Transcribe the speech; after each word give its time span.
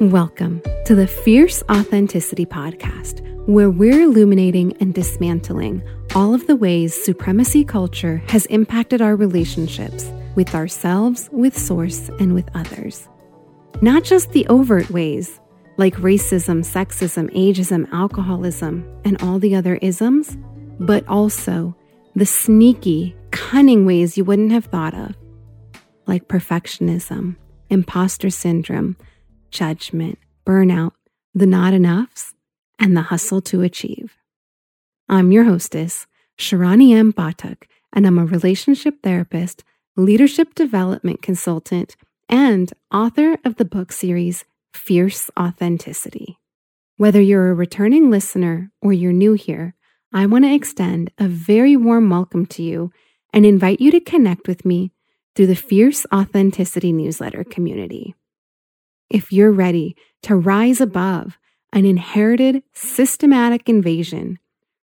Welcome 0.00 0.62
to 0.86 0.94
the 0.94 1.06
Fierce 1.06 1.62
Authenticity 1.70 2.46
Podcast, 2.46 3.20
where 3.46 3.68
we're 3.68 4.04
illuminating 4.04 4.74
and 4.80 4.94
dismantling 4.94 5.82
all 6.14 6.32
of 6.32 6.46
the 6.46 6.56
ways 6.56 6.94
supremacy 7.04 7.66
culture 7.66 8.22
has 8.28 8.46
impacted 8.46 9.02
our 9.02 9.14
relationships 9.14 10.10
with 10.36 10.54
ourselves, 10.54 11.28
with 11.32 11.54
Source, 11.54 12.08
and 12.18 12.34
with 12.34 12.48
others. 12.54 13.10
Not 13.82 14.02
just 14.02 14.32
the 14.32 14.46
overt 14.46 14.88
ways, 14.88 15.38
like 15.76 15.96
racism, 15.96 16.64
sexism, 16.64 17.28
ageism, 17.36 17.86
alcoholism, 17.92 18.90
and 19.04 19.22
all 19.22 19.38
the 19.38 19.54
other 19.54 19.74
isms, 19.82 20.34
but 20.78 21.06
also 21.08 21.76
the 22.14 22.24
sneaky, 22.24 23.14
cunning 23.32 23.84
ways 23.84 24.16
you 24.16 24.24
wouldn't 24.24 24.52
have 24.52 24.64
thought 24.64 24.94
of, 24.94 25.14
like 26.06 26.26
perfectionism, 26.26 27.36
imposter 27.68 28.30
syndrome 28.30 28.96
judgment, 29.50 30.18
burnout, 30.46 30.92
the 31.34 31.46
not 31.46 31.74
enoughs, 31.74 32.34
and 32.78 32.96
the 32.96 33.02
hustle 33.02 33.40
to 33.42 33.62
achieve. 33.62 34.16
I'm 35.08 35.32
your 35.32 35.44
hostess, 35.44 36.06
Shirani 36.38 36.94
M. 36.94 37.12
Pathak, 37.12 37.64
and 37.92 38.06
I'm 38.06 38.18
a 38.18 38.24
relationship 38.24 39.02
therapist, 39.02 39.64
leadership 39.96 40.54
development 40.54 41.22
consultant, 41.22 41.96
and 42.28 42.72
author 42.92 43.36
of 43.44 43.56
the 43.56 43.64
book 43.64 43.92
series 43.92 44.44
Fierce 44.72 45.30
Authenticity. 45.38 46.38
Whether 46.96 47.20
you're 47.20 47.50
a 47.50 47.54
returning 47.54 48.10
listener 48.10 48.70
or 48.80 48.92
you're 48.92 49.12
new 49.12 49.32
here, 49.32 49.74
I 50.12 50.26
want 50.26 50.44
to 50.44 50.54
extend 50.54 51.10
a 51.18 51.28
very 51.28 51.76
warm 51.76 52.08
welcome 52.10 52.46
to 52.46 52.62
you 52.62 52.92
and 53.32 53.46
invite 53.46 53.80
you 53.80 53.90
to 53.90 54.00
connect 54.00 54.48
with 54.48 54.64
me 54.64 54.92
through 55.34 55.46
the 55.46 55.56
Fierce 55.56 56.06
Authenticity 56.12 56.92
newsletter 56.92 57.44
community 57.44 58.14
if 59.10 59.32
you're 59.32 59.52
ready 59.52 59.96
to 60.22 60.36
rise 60.36 60.80
above 60.80 61.38
an 61.72 61.84
inherited 61.84 62.62
systematic 62.72 63.68
invasion 63.68 64.38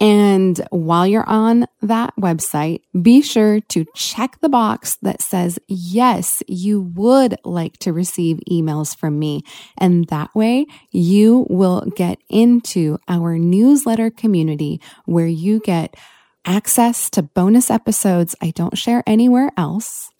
And 0.00 0.64
while 0.70 1.08
you're 1.08 1.28
on 1.28 1.66
that 1.82 2.14
website, 2.16 2.82
be 3.02 3.20
sure 3.20 3.60
to 3.60 3.84
check 3.96 4.40
the 4.40 4.48
box 4.48 4.96
that 5.02 5.20
says, 5.20 5.58
yes, 5.66 6.40
you 6.46 6.82
would 6.94 7.34
like 7.44 7.78
to 7.78 7.92
receive 7.92 8.38
emails 8.48 8.96
from 8.96 9.18
me. 9.18 9.42
And 9.76 10.06
that 10.06 10.32
way 10.36 10.66
you 10.92 11.46
will 11.50 11.80
get 11.96 12.18
into 12.28 12.98
our 13.08 13.38
newsletter 13.38 14.10
community 14.10 14.80
where 15.04 15.26
you 15.26 15.58
get 15.58 15.96
access 16.44 17.10
to 17.10 17.22
bonus 17.22 17.68
episodes 17.68 18.36
I 18.40 18.52
don't 18.52 18.78
share 18.78 19.02
anywhere 19.04 19.50
else, 19.56 20.10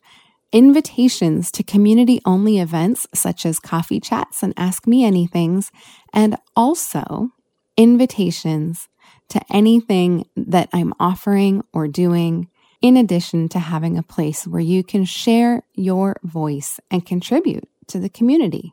invitations 0.52 1.52
to 1.52 1.62
community 1.62 2.20
only 2.24 2.58
events 2.58 3.06
such 3.14 3.46
as 3.46 3.60
coffee 3.60 4.00
chats 4.00 4.42
and 4.42 4.52
ask 4.56 4.86
me 4.88 5.08
anythings, 5.08 5.70
and 6.12 6.36
also 6.56 7.30
invitations 7.76 8.88
to 9.30 9.40
anything 9.50 10.26
that 10.36 10.68
I'm 10.72 10.92
offering 10.98 11.62
or 11.72 11.88
doing, 11.88 12.48
in 12.80 12.96
addition 12.96 13.48
to 13.50 13.58
having 13.58 13.98
a 13.98 14.02
place 14.02 14.46
where 14.46 14.60
you 14.60 14.82
can 14.84 15.04
share 15.04 15.62
your 15.74 16.16
voice 16.22 16.80
and 16.90 17.04
contribute 17.04 17.68
to 17.88 17.98
the 17.98 18.08
community. 18.08 18.72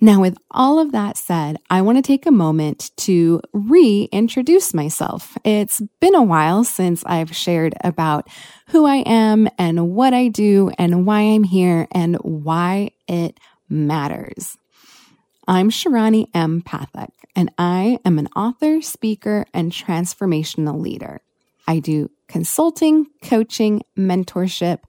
Now, 0.00 0.20
with 0.20 0.36
all 0.50 0.78
of 0.78 0.92
that 0.92 1.16
said, 1.16 1.56
I 1.70 1.80
want 1.80 1.98
to 1.98 2.02
take 2.02 2.26
a 2.26 2.32
moment 2.32 2.90
to 2.98 3.40
reintroduce 3.52 4.74
myself. 4.74 5.38
It's 5.44 5.80
been 6.00 6.14
a 6.14 6.22
while 6.22 6.64
since 6.64 7.04
I've 7.06 7.34
shared 7.34 7.74
about 7.82 8.28
who 8.68 8.84
I 8.84 8.96
am 8.96 9.48
and 9.56 9.92
what 9.92 10.12
I 10.12 10.28
do 10.28 10.70
and 10.78 11.06
why 11.06 11.20
I'm 11.20 11.44
here 11.44 11.86
and 11.92 12.16
why 12.16 12.90
it 13.08 13.38
matters. 13.68 14.58
I'm 15.46 15.70
Shirani 15.70 16.28
M. 16.34 16.62
Pathak, 16.62 17.10
and 17.36 17.50
I 17.56 17.98
am 18.04 18.18
an 18.18 18.28
author, 18.34 18.80
speaker, 18.82 19.46
and 19.54 19.70
transformational 19.70 20.80
leader. 20.80 21.20
I 21.66 21.78
do 21.78 22.10
consulting, 22.28 23.06
coaching, 23.22 23.82
mentorship, 23.96 24.80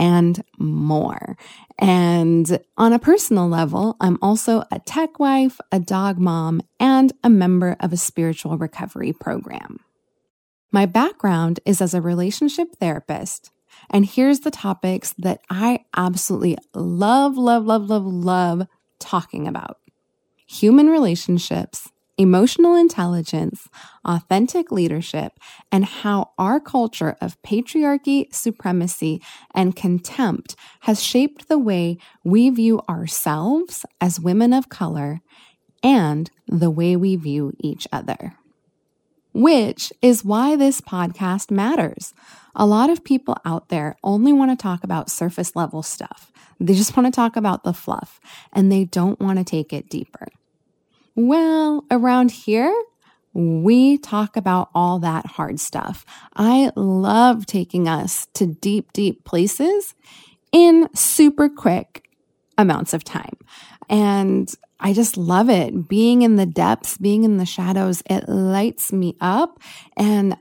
and 0.00 0.42
more. 0.58 1.36
And 1.78 2.58
on 2.78 2.94
a 2.94 2.98
personal 2.98 3.48
level, 3.48 3.96
I'm 4.00 4.18
also 4.22 4.64
a 4.72 4.80
tech 4.80 5.20
wife, 5.20 5.60
a 5.70 5.78
dog 5.78 6.18
mom, 6.18 6.62
and 6.80 7.12
a 7.22 7.28
member 7.28 7.76
of 7.80 7.92
a 7.92 7.98
spiritual 7.98 8.56
recovery 8.56 9.12
program. 9.12 9.80
My 10.72 10.86
background 10.86 11.60
is 11.66 11.82
as 11.82 11.92
a 11.92 12.00
relationship 12.00 12.68
therapist. 12.80 13.50
And 13.90 14.06
here's 14.06 14.40
the 14.40 14.50
topics 14.50 15.14
that 15.18 15.42
I 15.50 15.84
absolutely 15.94 16.56
love, 16.74 17.36
love, 17.36 17.66
love, 17.66 17.90
love, 17.90 18.06
love 18.06 18.66
talking 18.98 19.46
about 19.46 19.78
human 20.46 20.88
relationships, 20.88 21.90
emotional 22.20 22.74
intelligence, 22.74 23.66
authentic 24.04 24.70
leadership, 24.70 25.32
and 25.72 25.86
how 25.86 26.30
our 26.36 26.60
culture 26.60 27.16
of 27.18 27.40
patriarchy, 27.40 28.32
supremacy, 28.32 29.22
and 29.54 29.74
contempt 29.74 30.54
has 30.80 31.02
shaped 31.02 31.48
the 31.48 31.58
way 31.58 31.96
we 32.22 32.50
view 32.50 32.78
ourselves 32.90 33.86
as 34.02 34.20
women 34.20 34.52
of 34.52 34.68
color 34.68 35.20
and 35.82 36.30
the 36.46 36.70
way 36.70 36.94
we 36.94 37.16
view 37.16 37.54
each 37.58 37.88
other. 37.90 38.34
Which 39.32 39.90
is 40.02 40.22
why 40.22 40.56
this 40.56 40.82
podcast 40.82 41.50
matters. 41.50 42.12
A 42.54 42.66
lot 42.66 42.90
of 42.90 43.02
people 43.02 43.36
out 43.46 43.70
there 43.70 43.96
only 44.04 44.32
want 44.32 44.50
to 44.50 44.62
talk 44.62 44.84
about 44.84 45.10
surface 45.10 45.56
level 45.56 45.82
stuff. 45.82 46.30
They 46.58 46.74
just 46.74 46.94
want 46.94 47.06
to 47.06 47.16
talk 47.16 47.36
about 47.36 47.64
the 47.64 47.72
fluff 47.72 48.20
and 48.52 48.70
they 48.70 48.84
don't 48.84 49.18
want 49.20 49.38
to 49.38 49.44
take 49.44 49.72
it 49.72 49.88
deeper. 49.88 50.28
Well, 51.22 51.84
around 51.90 52.30
here, 52.30 52.74
we 53.34 53.98
talk 53.98 54.38
about 54.38 54.70
all 54.74 54.98
that 55.00 55.26
hard 55.26 55.60
stuff. 55.60 56.06
I 56.34 56.72
love 56.76 57.44
taking 57.44 57.86
us 57.86 58.26
to 58.32 58.46
deep, 58.46 58.94
deep 58.94 59.22
places 59.24 59.94
in 60.50 60.88
super 60.94 61.50
quick, 61.50 62.08
amounts 62.56 62.94
of 62.94 63.04
time. 63.04 63.36
And 63.90 64.50
I 64.80 64.94
just 64.94 65.18
love 65.18 65.50
it. 65.50 65.88
Being 65.88 66.22
in 66.22 66.36
the 66.36 66.46
depths, 66.46 66.96
being 66.96 67.24
in 67.24 67.36
the 67.36 67.44
shadows, 67.44 68.02
it 68.08 68.26
lights 68.26 68.90
me 68.90 69.14
up. 69.20 69.60
And 69.98 70.38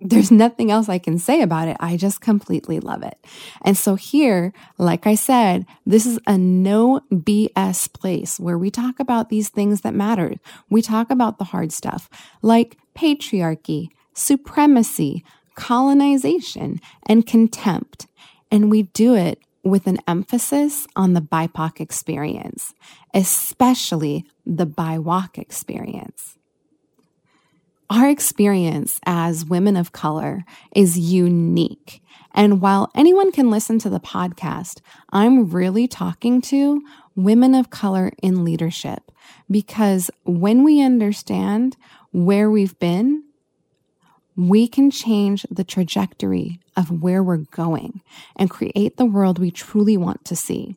there's 0.00 0.30
nothing 0.30 0.70
else 0.70 0.88
I 0.88 0.98
can 0.98 1.18
say 1.18 1.42
about 1.42 1.68
it. 1.68 1.76
I 1.80 1.96
just 1.96 2.20
completely 2.20 2.78
love 2.78 3.02
it. 3.02 3.18
And 3.62 3.76
so 3.76 3.96
here, 3.96 4.52
like 4.78 5.06
I 5.06 5.14
said, 5.14 5.66
this 5.84 6.06
is 6.06 6.20
a 6.26 6.38
no 6.38 7.00
BS 7.12 7.92
place 7.92 8.38
where 8.38 8.58
we 8.58 8.70
talk 8.70 9.00
about 9.00 9.28
these 9.28 9.48
things 9.48 9.80
that 9.80 9.94
matter. 9.94 10.34
We 10.70 10.82
talk 10.82 11.10
about 11.10 11.38
the 11.38 11.44
hard 11.44 11.72
stuff 11.72 12.08
like 12.42 12.78
patriarchy, 12.96 13.88
supremacy, 14.14 15.24
colonization, 15.56 16.80
and 17.06 17.26
contempt. 17.26 18.06
And 18.50 18.70
we 18.70 18.84
do 18.84 19.14
it 19.14 19.40
with 19.64 19.86
an 19.86 19.98
emphasis 20.06 20.86
on 20.94 21.14
the 21.14 21.20
BIPOC 21.20 21.80
experience, 21.80 22.72
especially 23.12 24.24
the 24.46 24.66
BIWOC 24.66 25.38
experience. 25.38 26.37
Our 27.90 28.10
experience 28.10 29.00
as 29.06 29.46
women 29.46 29.74
of 29.74 29.92
color 29.92 30.44
is 30.76 30.98
unique. 30.98 32.02
And 32.34 32.60
while 32.60 32.90
anyone 32.94 33.32
can 33.32 33.50
listen 33.50 33.78
to 33.78 33.88
the 33.88 34.00
podcast, 34.00 34.80
I'm 35.10 35.48
really 35.48 35.88
talking 35.88 36.42
to 36.42 36.82
women 37.16 37.54
of 37.54 37.70
color 37.70 38.12
in 38.22 38.44
leadership 38.44 39.10
because 39.50 40.10
when 40.24 40.64
we 40.64 40.82
understand 40.82 41.76
where 42.12 42.50
we've 42.50 42.78
been, 42.78 43.24
we 44.36 44.68
can 44.68 44.90
change 44.90 45.46
the 45.50 45.64
trajectory 45.64 46.60
of 46.76 47.02
where 47.02 47.22
we're 47.22 47.38
going 47.38 48.02
and 48.36 48.50
create 48.50 48.98
the 48.98 49.06
world 49.06 49.38
we 49.38 49.50
truly 49.50 49.96
want 49.96 50.24
to 50.26 50.36
see. 50.36 50.76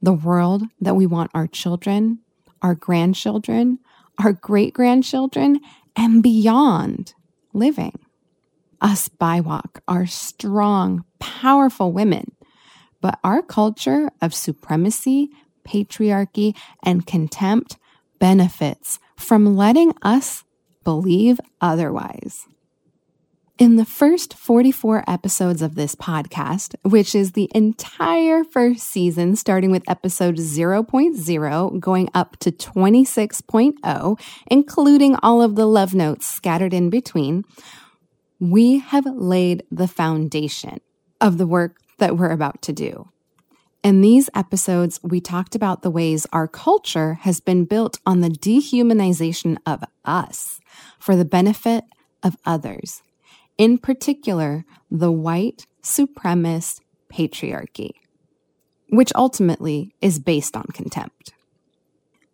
The 0.00 0.12
world 0.12 0.62
that 0.80 0.94
we 0.94 1.04
want 1.04 1.32
our 1.34 1.48
children, 1.48 2.20
our 2.62 2.74
grandchildren, 2.74 3.80
our 4.22 4.32
great 4.32 4.72
grandchildren, 4.72 5.60
and 5.96 6.22
beyond 6.22 7.14
living. 7.52 7.98
Us 8.80 9.08
BIWOC 9.08 9.80
are 9.88 10.06
strong, 10.06 11.04
powerful 11.18 11.92
women, 11.92 12.32
but 13.00 13.18
our 13.24 13.42
culture 13.42 14.10
of 14.20 14.34
supremacy, 14.34 15.30
patriarchy, 15.66 16.56
and 16.82 17.06
contempt 17.06 17.78
benefits 18.18 18.98
from 19.16 19.56
letting 19.56 19.94
us 20.02 20.44
believe 20.84 21.40
otherwise. 21.60 22.46
In 23.56 23.76
the 23.76 23.84
first 23.84 24.34
44 24.34 25.04
episodes 25.06 25.62
of 25.62 25.76
this 25.76 25.94
podcast, 25.94 26.74
which 26.82 27.14
is 27.14 27.32
the 27.32 27.48
entire 27.54 28.42
first 28.42 28.82
season, 28.82 29.36
starting 29.36 29.70
with 29.70 29.88
episode 29.88 30.38
0.0, 30.38 31.78
going 31.78 32.10
up 32.12 32.36
to 32.38 32.50
26.0, 32.50 34.20
including 34.48 35.16
all 35.22 35.40
of 35.40 35.54
the 35.54 35.66
love 35.66 35.94
notes 35.94 36.26
scattered 36.26 36.74
in 36.74 36.90
between, 36.90 37.44
we 38.40 38.80
have 38.80 39.06
laid 39.06 39.62
the 39.70 39.86
foundation 39.86 40.80
of 41.20 41.38
the 41.38 41.46
work 41.46 41.76
that 41.98 42.16
we're 42.16 42.32
about 42.32 42.60
to 42.62 42.72
do. 42.72 43.08
In 43.84 44.00
these 44.00 44.28
episodes, 44.34 44.98
we 45.04 45.20
talked 45.20 45.54
about 45.54 45.82
the 45.82 45.92
ways 45.92 46.26
our 46.32 46.48
culture 46.48 47.14
has 47.20 47.38
been 47.38 47.66
built 47.66 48.00
on 48.04 48.20
the 48.20 48.30
dehumanization 48.30 49.58
of 49.64 49.84
us 50.04 50.58
for 50.98 51.14
the 51.14 51.24
benefit 51.24 51.84
of 52.20 52.36
others 52.44 53.03
in 53.58 53.78
particular, 53.78 54.64
the 54.90 55.12
white 55.12 55.66
supremacist 55.82 56.80
patriarchy, 57.12 57.90
which 58.88 59.12
ultimately 59.14 59.94
is 60.00 60.18
based 60.18 60.56
on 60.56 60.64
contempt. 60.72 61.32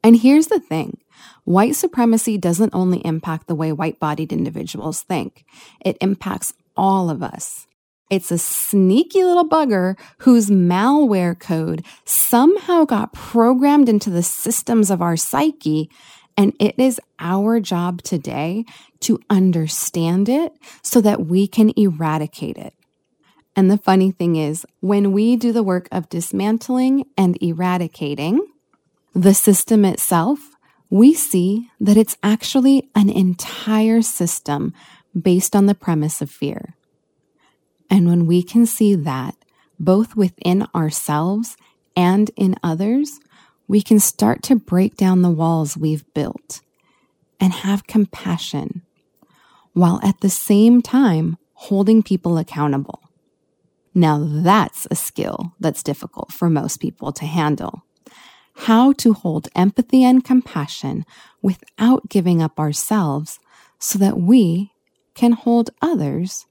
And 0.02 0.16
here's 0.16 0.46
the 0.46 0.60
thing 0.60 0.98
white 1.44 1.76
supremacy 1.76 2.38
doesn't 2.38 2.74
only 2.74 3.04
impact 3.04 3.46
the 3.46 3.54
way 3.54 3.72
white 3.72 4.00
bodied 4.00 4.32
individuals 4.32 5.02
think, 5.02 5.44
it 5.84 5.98
impacts 6.00 6.54
all 6.76 7.10
of 7.10 7.22
us. 7.22 7.66
It's 8.10 8.32
a 8.32 8.38
sneaky 8.38 9.22
little 9.22 9.48
bugger 9.48 9.96
whose 10.18 10.50
malware 10.50 11.38
code 11.38 11.84
somehow 12.04 12.84
got 12.84 13.12
programmed 13.12 13.88
into 13.88 14.10
the 14.10 14.22
systems 14.22 14.90
of 14.90 15.00
our 15.00 15.16
psyche 15.16 15.88
and 16.36 16.52
it 16.58 16.78
is 16.78 17.00
our 17.18 17.60
job 17.60 18.02
today 18.02 18.64
to 19.00 19.20
understand 19.28 20.28
it 20.28 20.52
so 20.82 21.00
that 21.00 21.26
we 21.26 21.46
can 21.46 21.72
eradicate 21.76 22.56
it. 22.56 22.74
And 23.56 23.70
the 23.70 23.78
funny 23.78 24.10
thing 24.10 24.36
is, 24.36 24.64
when 24.80 25.12
we 25.12 25.36
do 25.36 25.52
the 25.52 25.62
work 25.62 25.88
of 25.92 26.08
dismantling 26.08 27.04
and 27.16 27.36
eradicating 27.42 28.46
the 29.14 29.34
system 29.34 29.84
itself, 29.84 30.56
we 30.88 31.14
see 31.14 31.68
that 31.80 31.96
it's 31.96 32.16
actually 32.22 32.88
an 32.94 33.10
entire 33.10 34.02
system 34.02 34.72
based 35.20 35.54
on 35.56 35.66
the 35.66 35.74
premise 35.74 36.22
of 36.22 36.30
fear. 36.30 36.76
And 37.88 38.06
when 38.06 38.26
we 38.26 38.42
can 38.42 38.66
see 38.66 38.94
that, 38.94 39.34
both 39.78 40.14
within 40.14 40.66
ourselves 40.74 41.56
and 41.96 42.30
in 42.36 42.54
others, 42.62 43.18
we 43.70 43.80
can 43.80 44.00
start 44.00 44.42
to 44.42 44.56
break 44.56 44.96
down 44.96 45.22
the 45.22 45.30
walls 45.30 45.76
we've 45.76 46.04
built 46.12 46.60
and 47.38 47.52
have 47.52 47.86
compassion 47.86 48.82
while 49.74 50.00
at 50.02 50.20
the 50.22 50.28
same 50.28 50.82
time 50.82 51.38
holding 51.52 52.02
people 52.02 52.36
accountable. 52.36 53.00
Now, 53.94 54.18
that's 54.20 54.88
a 54.90 54.96
skill 54.96 55.54
that's 55.60 55.84
difficult 55.84 56.32
for 56.32 56.50
most 56.50 56.78
people 56.78 57.12
to 57.12 57.24
handle. 57.24 57.84
How 58.56 58.92
to 58.94 59.12
hold 59.12 59.46
empathy 59.54 60.02
and 60.02 60.24
compassion 60.24 61.04
without 61.40 62.08
giving 62.08 62.42
up 62.42 62.58
ourselves 62.58 63.38
so 63.78 64.00
that 64.00 64.18
we 64.18 64.72
can 65.14 65.30
hold 65.30 65.70
others 65.80 66.44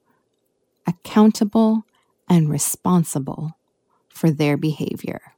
accountable 0.88 1.84
and 2.30 2.50
responsible 2.50 3.58
for 4.08 4.32
their 4.32 4.56
behavior. 4.56 5.34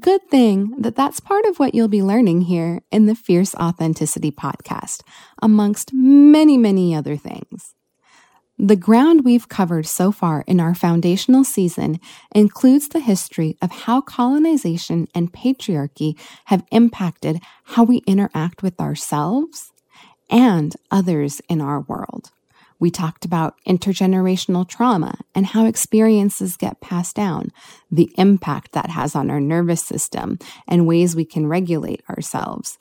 Good 0.00 0.28
thing 0.28 0.74
that 0.78 0.96
that's 0.96 1.20
part 1.20 1.44
of 1.44 1.60
what 1.60 1.72
you'll 1.72 1.86
be 1.86 2.02
learning 2.02 2.42
here 2.42 2.80
in 2.90 3.06
the 3.06 3.14
Fierce 3.14 3.54
Authenticity 3.54 4.32
podcast, 4.32 5.02
amongst 5.40 5.92
many, 5.92 6.56
many 6.56 6.96
other 6.96 7.16
things. 7.16 7.74
The 8.58 8.74
ground 8.74 9.24
we've 9.24 9.48
covered 9.48 9.86
so 9.86 10.10
far 10.10 10.42
in 10.48 10.58
our 10.58 10.74
foundational 10.74 11.44
season 11.44 12.00
includes 12.34 12.88
the 12.88 12.98
history 12.98 13.56
of 13.62 13.70
how 13.70 14.00
colonization 14.00 15.06
and 15.14 15.32
patriarchy 15.32 16.18
have 16.46 16.64
impacted 16.72 17.40
how 17.62 17.84
we 17.84 17.98
interact 17.98 18.64
with 18.64 18.80
ourselves 18.80 19.70
and 20.28 20.74
others 20.90 21.40
in 21.48 21.60
our 21.60 21.82
world. 21.82 22.32
We 22.78 22.90
talked 22.90 23.24
about 23.24 23.54
intergenerational 23.66 24.68
trauma 24.68 25.18
and 25.34 25.46
how 25.46 25.66
experiences 25.66 26.56
get 26.56 26.80
passed 26.80 27.16
down, 27.16 27.50
the 27.90 28.12
impact 28.16 28.72
that 28.72 28.90
has 28.90 29.14
on 29.14 29.30
our 29.30 29.40
nervous 29.40 29.82
system, 29.82 30.38
and 30.66 30.86
ways 30.86 31.14
we 31.14 31.24
can 31.24 31.46
regulate 31.46 32.02
ourselves 32.10 32.78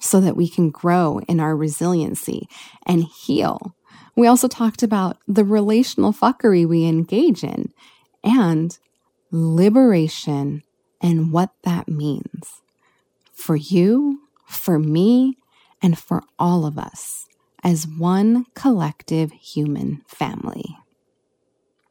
so 0.00 0.20
that 0.20 0.36
we 0.36 0.48
can 0.48 0.70
grow 0.70 1.20
in 1.28 1.40
our 1.40 1.56
resiliency 1.56 2.48
and 2.86 3.04
heal. 3.04 3.74
We 4.16 4.26
also 4.26 4.48
talked 4.48 4.82
about 4.82 5.18
the 5.26 5.44
relational 5.44 6.12
fuckery 6.12 6.66
we 6.66 6.86
engage 6.86 7.42
in 7.42 7.72
and 8.22 8.78
liberation 9.30 10.62
and 11.00 11.32
what 11.32 11.50
that 11.64 11.88
means 11.88 12.62
for 13.32 13.54
you, 13.54 14.20
for 14.46 14.78
me, 14.78 15.36
and 15.80 15.98
for 15.98 16.22
all 16.38 16.66
of 16.66 16.78
us 16.78 17.27
as 17.62 17.86
one 17.86 18.46
collective 18.54 19.32
human 19.32 20.02
family. 20.06 20.76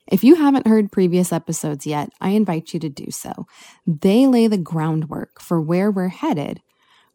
If 0.07 0.24
you 0.24 0.36
haven't 0.36 0.67
heard 0.67 0.91
previous 0.91 1.33
episodes 1.33 1.86
yet, 1.86 2.09
I 2.21 2.29
invite 2.29 2.74
you 2.74 2.79
to 2.79 2.89
do 2.89 3.12
so. 3.12 3.45
They 3.86 4.25
lay 4.25 4.47
the 4.47 4.57
groundwork 4.57 5.41
for 5.41 5.59
where 5.59 5.91
we're 5.91 6.07
headed, 6.07 6.62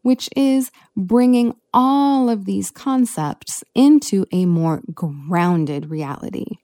which 0.03 0.29
is 0.35 0.69
bringing 0.95 1.55
all 1.73 2.29
of 2.29 2.45
these 2.45 2.69
concepts 2.69 3.63
into 3.73 4.25
a 4.31 4.45
more 4.45 4.83
grounded 4.93 5.89
reality. 5.89 6.57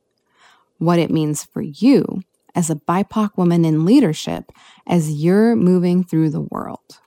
What 0.77 0.99
it 0.99 1.09
means 1.09 1.43
for 1.45 1.61
you 1.61 2.21
as 2.53 2.69
a 2.69 2.75
BIPOC 2.75 3.35
woman 3.35 3.65
in 3.65 3.85
leadership 3.85 4.51
as 4.85 5.11
you're 5.11 5.55
moving 5.55 6.03
through 6.03 6.29
the 6.29 6.41
world. 6.41 6.99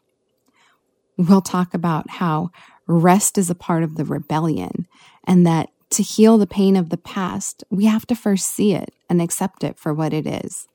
We'll 1.16 1.42
talk 1.42 1.74
about 1.74 2.10
how 2.10 2.50
rest 2.86 3.38
is 3.38 3.50
a 3.50 3.54
part 3.54 3.82
of 3.82 3.96
the 3.96 4.04
rebellion, 4.04 4.86
and 5.24 5.46
that 5.46 5.70
to 5.90 6.02
heal 6.02 6.38
the 6.38 6.46
pain 6.46 6.76
of 6.76 6.88
the 6.88 6.96
past, 6.96 7.64
we 7.70 7.84
have 7.84 8.06
to 8.06 8.14
first 8.14 8.46
see 8.46 8.74
it 8.74 8.94
and 9.10 9.20
accept 9.20 9.62
it 9.62 9.78
for 9.78 9.92
what 9.92 10.12
it 10.12 10.26
is. 10.26 10.66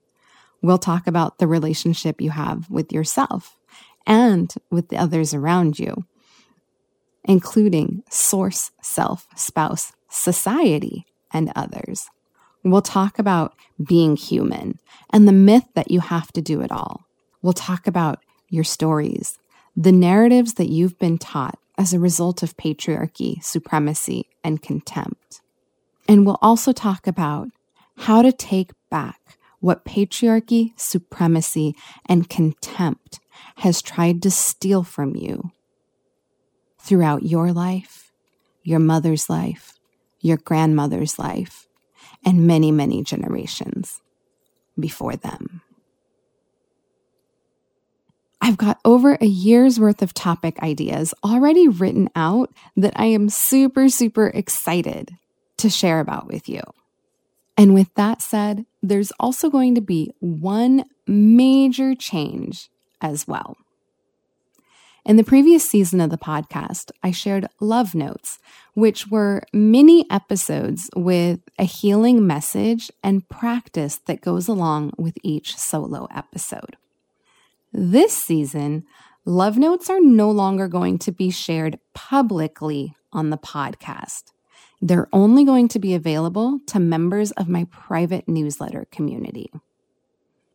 We'll 0.61 0.77
talk 0.77 1.07
about 1.07 1.37
the 1.37 1.47
relationship 1.47 2.21
you 2.21 2.31
have 2.31 2.69
with 2.69 2.91
yourself 2.91 3.57
and 4.05 4.53
with 4.69 4.89
the 4.89 4.97
others 4.97 5.33
around 5.33 5.79
you, 5.79 6.05
including 7.23 8.03
source, 8.09 8.71
self, 8.81 9.27
spouse, 9.35 9.93
society, 10.09 11.05
and 11.31 11.51
others. 11.55 12.07
We'll 12.63 12.81
talk 12.81 13.19
about 13.19 13.53
being 13.83 14.15
human 14.15 14.79
and 15.11 15.27
the 15.27 15.33
myth 15.33 15.65
that 15.73 15.91
you 15.91 15.99
have 15.99 16.31
to 16.33 16.41
do 16.41 16.61
it 16.61 16.71
all. 16.71 17.05
We'll 17.41 17.53
talk 17.53 17.87
about 17.87 18.19
your 18.49 18.63
stories, 18.63 19.37
the 19.75 19.91
narratives 19.91 20.55
that 20.55 20.69
you've 20.69 20.97
been 20.97 21.17
taught 21.17 21.59
as 21.77 21.93
a 21.93 21.99
result 21.99 22.43
of 22.43 22.57
patriarchy, 22.57 23.43
supremacy, 23.43 24.27
and 24.43 24.61
contempt. 24.61 25.41
And 26.07 26.25
we'll 26.25 26.39
also 26.41 26.71
talk 26.71 27.07
about 27.07 27.49
how 27.97 28.21
to 28.21 28.31
take 28.31 28.71
back 28.89 29.37
what 29.59 29.85
patriarchy, 29.85 30.71
supremacy, 30.79 31.75
and 32.07 32.29
contempt 32.29 33.19
has 33.57 33.81
tried 33.81 34.21
to 34.21 34.31
steal 34.31 34.83
from 34.83 35.15
you 35.15 35.51
throughout 36.79 37.23
your 37.23 37.51
life, 37.51 38.11
your 38.63 38.79
mother's 38.79 39.29
life, 39.29 39.73
your 40.21 40.37
grandmother's 40.37 41.19
life, 41.19 41.67
and 42.25 42.47
many, 42.47 42.71
many 42.71 43.03
generations 43.03 44.01
before 44.79 45.15
them. 45.15 45.61
I've 48.47 48.55
got 48.55 48.79
over 48.85 49.17
a 49.19 49.25
year's 49.25 49.77
worth 49.77 50.01
of 50.01 50.13
topic 50.13 50.63
ideas 50.63 51.13
already 51.21 51.67
written 51.67 52.07
out 52.15 52.53
that 52.77 52.93
I 52.95 53.07
am 53.07 53.27
super, 53.27 53.89
super 53.89 54.27
excited 54.27 55.11
to 55.57 55.69
share 55.69 55.99
about 55.99 56.27
with 56.27 56.47
you. 56.47 56.61
And 57.57 57.73
with 57.73 57.93
that 57.95 58.21
said, 58.21 58.65
there's 58.81 59.11
also 59.19 59.49
going 59.49 59.75
to 59.75 59.81
be 59.81 60.13
one 60.21 60.85
major 61.05 61.93
change 61.93 62.69
as 63.01 63.27
well. 63.27 63.57
In 65.03 65.17
the 65.17 65.25
previous 65.25 65.69
season 65.69 65.99
of 65.99 66.09
the 66.09 66.17
podcast, 66.17 66.91
I 67.03 67.11
shared 67.11 67.49
love 67.59 67.93
notes, 67.95 68.39
which 68.75 69.07
were 69.07 69.43
mini 69.51 70.05
episodes 70.09 70.89
with 70.95 71.41
a 71.59 71.65
healing 71.65 72.25
message 72.25 72.93
and 73.03 73.27
practice 73.27 73.97
that 74.05 74.21
goes 74.21 74.47
along 74.47 74.93
with 74.97 75.17
each 75.21 75.57
solo 75.57 76.07
episode. 76.15 76.77
This 77.73 78.13
season, 78.13 78.85
love 79.25 79.57
notes 79.57 79.89
are 79.89 79.99
no 79.99 80.31
longer 80.31 80.67
going 80.67 80.97
to 80.99 81.11
be 81.11 81.29
shared 81.29 81.79
publicly 81.93 82.95
on 83.11 83.29
the 83.29 83.37
podcast. 83.37 84.31
They're 84.81 85.09
only 85.11 85.43
going 85.43 85.67
to 85.69 85.79
be 85.79 85.93
available 85.93 86.59
to 86.67 86.79
members 86.79 87.31
of 87.31 87.49
my 87.49 87.65
private 87.71 88.27
newsletter 88.27 88.87
community. 88.91 89.51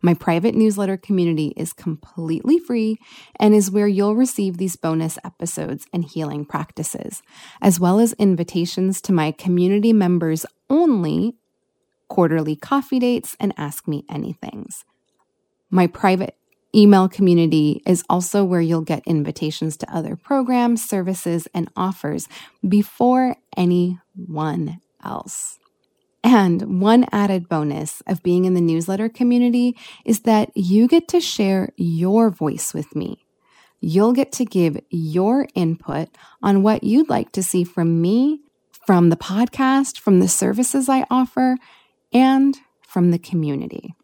My 0.01 0.15
private 0.15 0.55
newsletter 0.55 0.97
community 0.97 1.53
is 1.57 1.73
completely 1.73 2.59
free 2.59 2.99
and 3.39 3.55
is 3.55 3.71
where 3.71 3.87
you'll 3.87 4.17
receive 4.17 4.57
these 4.57 4.75
bonus 4.75 5.17
episodes 5.25 5.87
and 5.93 6.05
healing 6.05 6.45
practices, 6.45 7.23
as 7.61 7.79
well 7.79 8.01
as 8.01 8.13
invitations 8.15 9.01
to 9.03 9.13
my 9.13 9.31
community 9.31 9.93
members 9.93 10.45
only 10.69 11.37
quarterly 12.09 12.57
coffee 12.57 12.99
dates 12.99 13.37
and 13.39 13.55
ask 13.57 13.87
me 13.87 14.05
anythings. 14.11 14.85
My 15.71 15.87
private 15.87 16.37
email 16.75 17.09
community 17.09 17.83
is 17.87 18.05
also 18.09 18.45
where 18.45 18.61
you'll 18.61 18.83
get 18.83 19.03
invitations 19.07 19.77
to 19.79 19.95
other 19.95 20.17
programs, 20.17 20.85
services, 20.85 21.49
and 21.55 21.71
offers 21.77 22.29
before 22.67 23.37
anyone 23.57 24.81
else. 25.05 25.59
And 26.25 26.81
one 26.81 27.07
added 27.11 27.49
bonus 27.49 28.01
of 28.07 28.23
being 28.23 28.45
in 28.45 28.55
the 28.55 28.61
newsletter 28.61 29.09
community 29.09 29.77
is 30.05 30.21
that 30.21 30.51
you 30.55 30.87
get 30.87 31.09
to 31.09 31.21
share 31.21 31.71
your 31.77 32.31
voice 32.31 32.73
with 32.73 32.95
me. 32.95 33.27
You'll 33.81 34.13
get 34.13 34.31
to 34.33 34.45
give 34.45 34.79
your 34.91 35.49
input 35.57 36.09
on 36.41 36.63
what 36.63 36.85
you'd 36.85 37.09
like 37.09 37.33
to 37.33 37.43
see 37.43 37.65
from 37.65 38.01
me, 38.01 38.41
from 38.87 39.11
the 39.11 39.17
podcast, 39.17 39.99
from 39.99 40.21
the 40.21 40.29
services 40.29 40.89
I 40.89 41.05
offer, 41.11 41.57
and 42.13 42.57
from 42.87 43.11
the 43.11 43.19
community. 43.19 43.97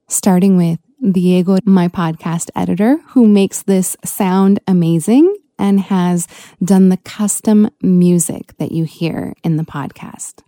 Starting 0.07 0.57
with 0.57 0.79
Diego, 1.11 1.57
my 1.65 1.87
podcast 1.87 2.49
editor, 2.55 2.97
who 3.09 3.27
makes 3.27 3.63
this 3.63 3.95
sound 4.03 4.59
amazing 4.67 5.35
and 5.57 5.79
has 5.79 6.27
done 6.63 6.89
the 6.89 6.97
custom 6.97 7.69
music 7.81 8.57
that 8.57 8.71
you 8.71 8.83
hear 8.83 9.33
in 9.43 9.57
the 9.57 9.63
podcast. 9.63 10.41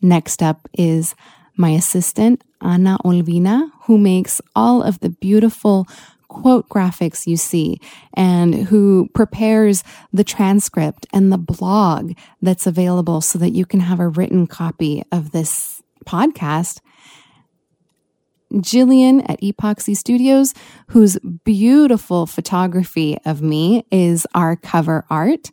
Next 0.00 0.42
up 0.42 0.68
is 0.72 1.14
my 1.56 1.70
assistant, 1.70 2.42
Ana 2.60 2.96
Olvina, 3.04 3.70
who 3.82 3.98
makes 3.98 4.40
all 4.56 4.82
of 4.82 5.00
the 5.00 5.10
beautiful 5.10 5.86
quote 6.30 6.68
graphics 6.68 7.26
you 7.26 7.36
see 7.36 7.80
and 8.14 8.54
who 8.54 9.08
prepares 9.14 9.82
the 10.12 10.24
transcript 10.24 11.06
and 11.12 11.32
the 11.32 11.38
blog 11.38 12.12
that's 12.40 12.66
available 12.66 13.20
so 13.20 13.38
that 13.38 13.50
you 13.50 13.66
can 13.66 13.80
have 13.80 14.00
a 14.00 14.08
written 14.08 14.46
copy 14.46 15.02
of 15.12 15.32
this 15.32 15.82
podcast. 16.06 16.80
Jillian 18.54 19.28
at 19.28 19.40
Epoxy 19.40 19.96
Studios, 19.96 20.54
whose 20.88 21.18
beautiful 21.44 22.26
photography 22.26 23.18
of 23.24 23.42
me 23.42 23.84
is 23.90 24.26
our 24.34 24.56
cover 24.56 25.04
art. 25.10 25.50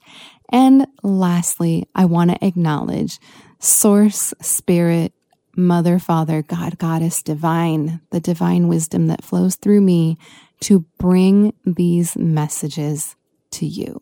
And 0.52 0.88
lastly, 1.04 1.88
I 1.94 2.06
want 2.06 2.32
to 2.32 2.46
acknowledge 2.46 3.20
Source 3.60 4.34
Spirit 4.42 5.14
Mother, 5.56 5.98
Father, 5.98 6.44
God, 6.44 6.78
Goddess, 6.78 7.24
Divine, 7.24 8.00
the 8.12 8.20
divine 8.20 8.68
wisdom 8.68 9.08
that 9.08 9.24
flows 9.24 9.56
through 9.56 9.82
me 9.82 10.18
to 10.62 10.86
bring 10.98 11.54
these 11.66 12.18
messages 12.18 13.16
to 13.52 13.66
you. 13.66 14.02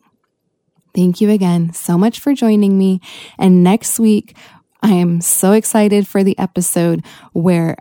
Thank 0.94 1.20
you 1.20 1.30
again 1.30 1.72
so 1.72 1.98
much 1.98 2.20
for 2.20 2.34
joining 2.34 2.78
me. 2.78 3.00
And 3.38 3.62
next 3.62 3.98
week, 3.98 4.36
I 4.82 4.92
am 4.92 5.20
so 5.20 5.52
excited 5.52 6.08
for 6.08 6.24
the 6.24 6.38
episode 6.38 7.04
where 7.32 7.76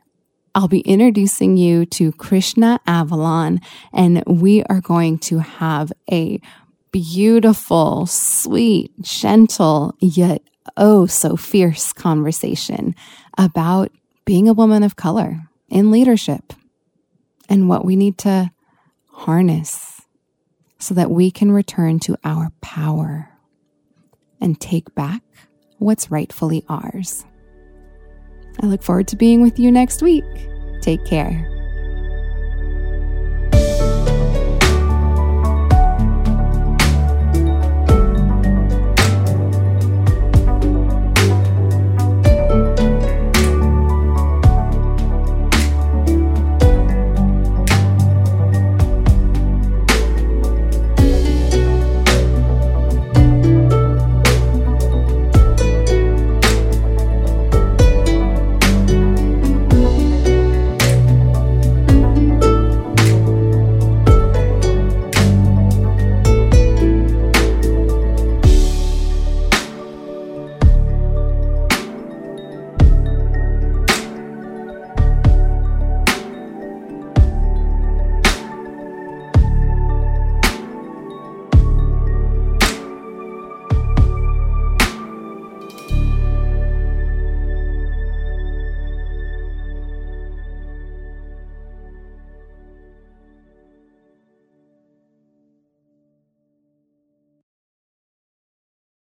I'll 0.53 0.67
be 0.67 0.79
introducing 0.82 1.58
you 1.58 1.86
to 1.88 2.13
Krishna 2.13 2.79
Avalon, 2.88 3.60
and 3.94 4.24
we 4.25 4.63
are 4.63 4.82
going 4.82 5.20
to 5.20 5.39
have 5.39 5.91
a 6.12 6.39
beautiful, 6.91 8.05
sweet, 8.05 8.91
gentle, 9.01 9.96
yet 10.00 10.41
oh 10.77 11.05
so 11.05 11.36
fierce 11.36 11.94
conversation 11.94 12.96
about 13.38 13.91
being 14.25 14.48
a 14.48 14.53
woman 14.53 14.82
of 14.82 14.96
color 14.96 15.41
in 15.70 15.91
leadership 15.91 16.53
and 17.50 17.70
what 17.70 17.86
we 17.86 17.96
need 17.96 18.17
to 18.17 18.50
harness 19.15 20.01
so 20.77 20.93
that 20.93 21.10
we 21.10 21.31
can 21.31 21.51
return 21.51 22.00
to 22.00 22.17
our 22.24 22.51
power 22.62 23.29
and 24.41 24.60
take 24.60 24.93
back 24.93 25.24
what's 25.77 26.12
rightfully 26.12 26.63
ours. 26.67 27.25
I 28.62 28.67
look 28.67 28.84
forward 28.84 29.07
to 29.10 29.15
being 29.15 29.41
with 29.41 29.57
you 29.57 29.72
next 29.72 30.01
week. 30.01 30.25
Take 30.81 31.03
care. 31.05 31.54